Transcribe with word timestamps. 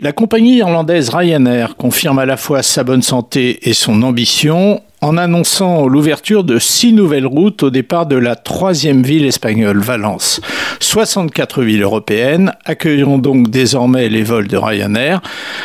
La 0.00 0.12
compagnie 0.12 0.58
irlandaise 0.58 1.08
Ryanair 1.08 1.74
confirme 1.74 2.20
à 2.20 2.24
la 2.24 2.36
fois 2.36 2.62
sa 2.62 2.84
bonne 2.84 3.02
santé 3.02 3.68
et 3.68 3.72
son 3.72 4.04
ambition 4.04 4.80
en 5.00 5.16
annonçant 5.16 5.88
l'ouverture 5.88 6.44
de 6.44 6.60
six 6.60 6.92
nouvelles 6.92 7.26
routes 7.26 7.64
au 7.64 7.70
départ 7.70 8.06
de 8.06 8.14
la 8.14 8.36
troisième 8.36 9.02
ville 9.02 9.26
espagnole, 9.26 9.80
Valence. 9.80 10.40
64 10.78 11.64
villes 11.64 11.82
européennes 11.82 12.52
accueilleront 12.64 13.18
donc 13.18 13.50
désormais 13.50 14.08
les 14.08 14.22
vols 14.22 14.46
de 14.46 14.56
Ryanair. 14.56 15.20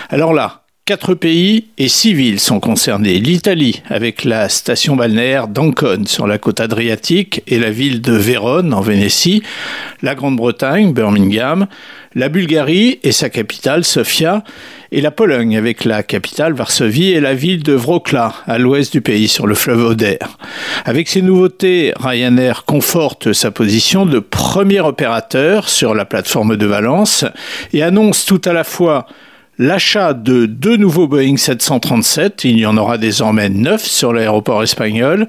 Alors 0.10 0.34
là, 0.34 0.63
Quatre 0.86 1.14
pays 1.14 1.68
et 1.78 1.88
six 1.88 2.14
villes 2.14 2.42
sont 2.42 2.60
concernés. 2.60 3.18
L'Italie, 3.18 3.82
avec 3.90 4.26
la 4.26 4.50
station 4.50 4.98
balnéaire 4.98 5.48
d'Ancone 5.48 6.08
sur 6.08 6.28
la 6.28 6.38
côte 6.38 6.60
adriatique 6.60 7.42
et 7.48 7.58
la 7.58 7.72
ville 7.72 8.02
de 8.02 8.12
Vérone 8.12 8.74
en 8.74 8.82
Vénétie, 8.82 9.44
la 10.02 10.14
Grande-Bretagne, 10.14 10.92
Birmingham, 10.92 11.68
la 12.16 12.28
Bulgarie 12.28 13.00
et 13.02 13.14
sa 13.14 13.30
capitale, 13.30 13.86
Sofia, 13.86 14.44
et 14.92 15.00
la 15.00 15.12
Pologne, 15.12 15.56
avec 15.56 15.86
la 15.86 16.04
capitale, 16.04 16.52
Varsovie, 16.52 17.12
et 17.12 17.22
la 17.22 17.34
ville 17.34 17.64
de 17.64 17.76
Wrocław, 17.76 18.34
à 18.46 18.58
l'ouest 18.58 18.92
du 18.92 19.00
pays, 19.00 19.30
sur 19.30 19.48
le 19.48 19.56
fleuve 19.56 19.86
Oder. 19.86 20.20
Avec 20.84 21.08
ces 21.08 21.22
nouveautés, 21.22 21.94
Ryanair 21.98 22.66
conforte 22.66 23.32
sa 23.32 23.52
position 23.52 24.06
de 24.06 24.20
premier 24.20 24.82
opérateur 24.82 25.70
sur 25.70 25.96
la 25.96 26.04
plateforme 26.04 26.58
de 26.58 26.66
Valence 26.66 27.24
et 27.72 27.84
annonce 27.84 28.26
tout 28.26 28.42
à 28.44 28.52
la 28.52 28.66
fois 28.66 29.08
l'achat 29.58 30.14
de 30.14 30.46
deux 30.46 30.78
nouveaux 30.78 31.08
Boeing 31.08 31.38
737, 31.38 32.44
il 32.46 32.60
y 32.60 32.66
en 32.66 32.78
aura 32.78 32.98
désormais 32.98 33.50
neuf 33.50 33.84
sur 33.84 34.14
l'aéroport 34.14 34.64
espagnol, 34.64 35.28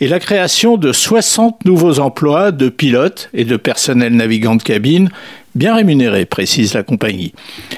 et 0.00 0.08
la 0.08 0.20
création 0.20 0.76
de 0.76 0.92
60 0.92 1.64
nouveaux 1.64 1.98
emplois 1.98 2.52
de 2.52 2.68
pilotes 2.68 3.28
et 3.34 3.44
de 3.44 3.56
personnel 3.56 4.14
navigant 4.14 4.56
de 4.56 4.62
cabine 4.62 5.10
bien 5.56 5.74
rémunéré, 5.74 6.26
précise 6.26 6.74
la 6.74 6.82
compagnie. 6.82 7.32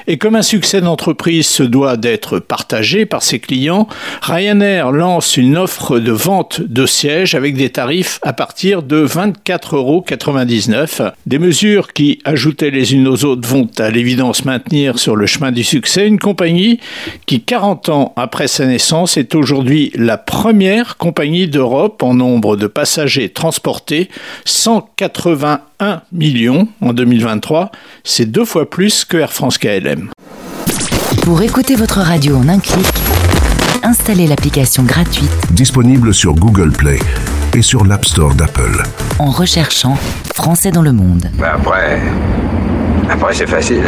Et 0.07 0.17
comme 0.17 0.35
un 0.35 0.41
succès 0.41 0.81
d'entreprise 0.81 1.47
se 1.47 1.63
doit 1.63 1.97
d'être 1.97 2.39
partagé 2.39 3.05
par 3.05 3.23
ses 3.23 3.39
clients, 3.39 3.87
Ryanair 4.21 4.91
lance 4.91 5.37
une 5.37 5.57
offre 5.57 5.99
de 5.99 6.11
vente 6.11 6.61
de 6.61 6.85
sièges 6.85 7.35
avec 7.35 7.55
des 7.55 7.69
tarifs 7.69 8.19
à 8.21 8.33
partir 8.33 8.83
de 8.83 9.05
24,99 9.05 11.01
euros. 11.03 11.11
Des 11.25 11.39
mesures 11.39 11.93
qui, 11.93 12.19
ajoutées 12.25 12.71
les 12.71 12.93
unes 12.93 13.07
aux 13.07 13.23
autres, 13.25 13.47
vont 13.47 13.69
à 13.79 13.89
l'évidence 13.89 14.45
maintenir 14.45 14.99
sur 14.99 15.15
le 15.15 15.25
chemin 15.25 15.51
du 15.51 15.63
succès 15.63 16.05
une 16.05 16.19
compagnie 16.19 16.79
qui, 17.25 17.41
40 17.41 17.89
ans 17.89 18.13
après 18.17 18.47
sa 18.47 18.65
naissance, 18.65 19.17
est 19.17 19.35
aujourd'hui 19.35 19.91
la 19.95 20.17
première 20.17 20.97
compagnie 20.97 21.47
d'Europe 21.47 22.03
en 22.03 22.13
nombre 22.13 22.57
de 22.57 22.67
passagers 22.67 23.29
transportés, 23.29 24.09
181 24.45 26.01
millions 26.11 26.67
en 26.81 26.93
2023 26.93 27.68
c'est 28.03 28.25
deux 28.25 28.45
fois 28.45 28.69
plus 28.69 29.05
que 29.05 29.17
Air 29.17 29.31
France 29.31 29.57
KLM. 29.57 30.09
Pour 31.23 31.41
écouter 31.41 31.75
votre 31.75 31.99
radio 31.99 32.37
en 32.37 32.47
un 32.49 32.59
clic, 32.59 32.87
installez 33.83 34.27
l'application 34.27 34.83
gratuite 34.83 35.29
disponible 35.51 36.13
sur 36.13 36.33
Google 36.33 36.71
Play 36.71 36.99
et 37.55 37.61
sur 37.61 37.85
l'App 37.85 38.05
Store 38.05 38.33
d'Apple. 38.35 38.83
En 39.19 39.31
recherchant 39.31 39.97
Français 40.33 40.71
dans 40.71 40.81
le 40.81 40.93
monde. 40.93 41.29
Ben 41.33 41.51
après, 41.55 42.01
après 43.09 43.33
c'est 43.33 43.47
facile. 43.47 43.83